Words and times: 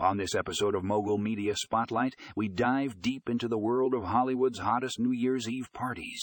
On 0.00 0.16
this 0.16 0.34
episode 0.34 0.74
of 0.74 0.82
Mogul 0.82 1.18
Media 1.18 1.54
Spotlight, 1.54 2.16
we 2.34 2.48
dive 2.48 3.02
deep 3.02 3.28
into 3.28 3.48
the 3.48 3.58
world 3.58 3.92
of 3.92 4.04
Hollywood's 4.04 4.60
hottest 4.60 4.98
New 4.98 5.12
Year's 5.12 5.46
Eve 5.46 5.70
parties. 5.74 6.22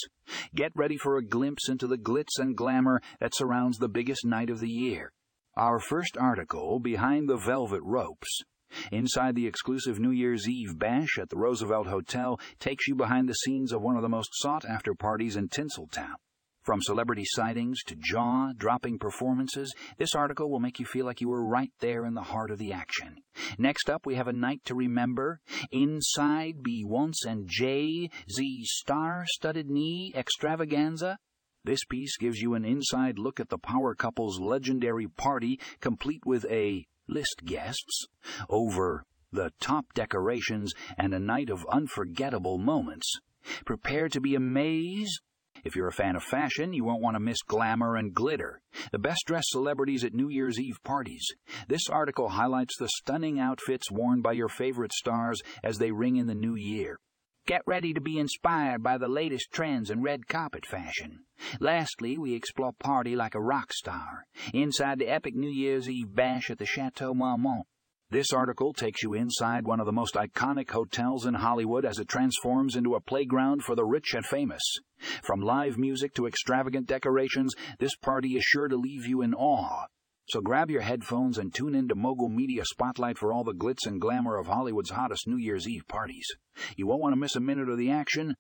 Get 0.56 0.72
ready 0.76 0.98
for 0.98 1.16
a 1.16 1.24
glimpse 1.24 1.70
into 1.70 1.86
the 1.86 2.00
glitz 2.00 2.40
and 2.40 2.58
glamour 2.58 3.02
that 3.20 3.36
surrounds 3.36 3.78
the 3.78 3.88
biggest 3.88 4.26
night 4.26 4.50
of 4.50 4.62
the 4.62 4.70
year. 4.70 5.12
Our 5.56 5.80
first 5.80 6.18
article, 6.18 6.80
Behind 6.80 7.30
the 7.30 7.38
Velvet 7.38 7.82
Ropes, 7.84 8.42
Inside 8.92 9.36
the 9.36 9.46
exclusive 9.46 10.00
New 10.00 10.12
Year's 10.12 10.50
Eve 10.50 10.80
bash 10.80 11.20
at 11.20 11.30
the 11.30 11.38
Roosevelt 11.38 11.86
Hotel 11.86 12.40
takes 12.60 12.88
you 12.88 12.96
behind 12.96 13.30
the 13.30 13.34
scenes 13.34 13.72
of 13.72 13.84
one 13.84 13.96
of 13.96 14.02
the 14.02 14.10
most 14.10 14.32
sought 14.34 14.66
after 14.66 14.96
parties 14.96 15.36
in 15.36 15.50
Tinseltown. 15.50 16.16
From 16.68 16.82
celebrity 16.82 17.24
sightings 17.24 17.82
to 17.84 17.96
jaw 17.96 18.52
dropping 18.54 19.00
performances, 19.00 19.74
this 19.98 20.14
article 20.14 20.52
will 20.52 20.60
make 20.60 20.82
you 20.82 20.86
feel 20.86 21.06
like 21.06 21.22
you 21.22 21.30
were 21.30 21.48
right 21.48 21.72
there 21.80 22.06
in 22.06 22.14
the 22.14 22.24
heart 22.24 22.52
of 22.52 22.58
the 22.58 22.74
action. 22.74 23.20
Next 23.58 23.90
up, 23.90 24.06
we 24.06 24.16
have 24.16 24.28
a 24.28 24.34
night 24.34 24.66
to 24.66 24.76
remember 24.76 25.40
Inside 25.72 26.56
Beyoncé 26.62 27.26
and 27.26 27.48
Jay 27.48 28.10
Z 28.30 28.66
Star 28.66 29.24
Studded 29.28 29.70
Knee 29.70 30.12
Extravaganza. 30.14 31.20
This 31.64 31.86
piece 31.86 32.18
gives 32.18 32.42
you 32.42 32.54
an 32.54 32.66
inside 32.66 33.18
look 33.18 33.40
at 33.40 33.48
the 33.48 33.58
power 33.58 33.96
couple's 33.96 34.42
legendary 34.42 35.08
party, 35.08 35.62
complete 35.80 36.26
with 36.26 36.46
a 36.52 36.86
list 37.08 37.46
guests 37.46 38.08
over 38.50 39.06
the 39.32 39.54
top 39.62 39.94
decorations 39.94 40.74
and 40.98 41.14
a 41.14 41.20
night 41.20 41.50
of 41.50 41.66
unforgettable 41.72 42.58
moments. 42.58 43.22
Prepare 43.64 44.10
to 44.10 44.20
be 44.20 44.36
amazed 44.36 45.22
if 45.64 45.76
you're 45.76 45.88
a 45.88 45.94
fan 45.94 46.16
of 46.16 46.24
fashion, 46.24 46.74
you 46.74 46.84
won't 46.84 47.02
want 47.02 47.16
to 47.16 47.20
miss 47.20 47.42
glamour 47.42 47.96
and 47.96 48.14
glitter, 48.14 48.62
the 48.92 49.00
best 49.00 49.24
dressed 49.26 49.50
celebrities 49.50 50.04
at 50.04 50.14
New 50.14 50.30
Year's 50.30 50.60
Eve 50.60 50.80
parties. 50.84 51.26
This 51.68 51.90
article 51.90 52.30
highlights 52.30 52.78
the 52.78 52.90
stunning 52.90 53.40
outfits 53.40 53.92
worn 53.92 54.22
by 54.22 54.34
your 54.34 54.50
favorite 54.50 54.94
stars 54.94 55.42
as 55.64 55.78
they 55.78 55.92
ring 55.92 56.18
in 56.18 56.28
the 56.28 56.36
new 56.36 56.56
year. 56.56 57.00
Get 57.48 57.62
ready 57.66 57.94
to 57.94 58.02
be 58.02 58.20
inspired 58.20 58.84
by 58.84 58.98
the 58.98 59.08
latest 59.08 59.52
trends 59.54 59.90
in 59.90 60.04
red 60.04 60.28
carpet 60.28 60.66
fashion. 60.66 61.24
Lastly, 61.62 62.18
we 62.18 62.34
explore 62.34 62.74
party 62.74 63.16
like 63.16 63.36
a 63.36 63.42
rock 63.42 63.72
star 63.72 64.26
inside 64.54 65.00
the 65.00 65.08
epic 65.08 65.34
New 65.34 65.50
Year's 65.50 65.90
Eve 65.90 66.14
bash 66.14 66.50
at 66.50 66.58
the 66.58 66.66
Chateau 66.66 67.14
Marmont. 67.14 67.66
This 68.10 68.32
article 68.32 68.72
takes 68.72 69.04
you 69.04 69.14
inside 69.14 69.66
one 69.66 69.82
of 69.82 69.86
the 69.86 69.92
most 69.92 70.16
iconic 70.16 70.72
hotels 70.72 71.26
in 71.26 71.34
Hollywood 71.34 71.84
as 71.84 72.00
it 72.00 72.08
transforms 72.08 72.78
into 72.78 72.96
a 72.96 73.02
playground 73.02 73.66
for 73.66 73.76
the 73.76 73.84
rich 73.84 74.14
and 74.14 74.26
famous. 74.26 74.62
From 75.24 75.42
live 75.42 75.78
music 75.78 76.14
to 76.14 76.26
extravagant 76.26 76.88
decorations, 76.88 77.54
this 77.80 77.98
party 77.98 78.38
is 78.38 78.46
sure 78.46 78.70
to 78.70 78.78
leave 78.78 79.06
you 79.06 79.22
in 79.22 79.34
awe. 79.34 79.88
So 80.30 80.40
grab 80.40 80.72
your 80.72 80.84
headphones 80.84 81.38
and 81.38 81.54
tune 81.54 81.76
in 81.76 81.90
to 81.90 81.96
Mogul 81.96 82.30
Media 82.30 82.64
Spotlight 82.64 83.18
for 83.18 83.34
all 83.34 83.44
the 83.44 83.54
glitz 83.54 83.86
and 83.86 84.00
glamour 84.00 84.38
of 84.38 84.48
Hollywood's 84.48 84.92
hottest 84.92 85.28
New 85.28 85.38
Year's 85.38 85.68
Eve 85.68 85.86
parties. 85.90 86.30
You 86.78 86.88
won't 86.88 87.02
want 87.02 87.12
to 87.12 87.20
miss 87.20 87.36
a 87.36 87.42
minute 87.42 87.68
of 87.68 87.78
the 87.78 87.92
action. 87.92 88.36